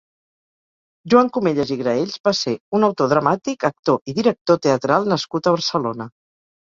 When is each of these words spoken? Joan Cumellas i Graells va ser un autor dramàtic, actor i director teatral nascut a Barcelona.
Joan 1.13 1.27
Cumellas 1.33 1.73
i 1.75 1.75
Graells 1.81 2.15
va 2.29 2.33
ser 2.37 2.53
un 2.77 2.87
autor 2.87 3.11
dramàtic, 3.11 3.65
actor 3.69 3.99
i 4.13 4.15
director 4.21 4.57
teatral 4.65 5.07
nascut 5.15 5.51
a 5.51 5.55
Barcelona. 5.57 6.09